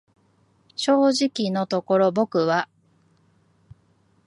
[0.75, 2.67] 正直のところ僕は、